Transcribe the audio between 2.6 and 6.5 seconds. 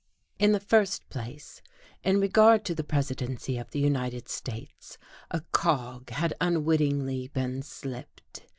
to the Presidency of the United States, a cog had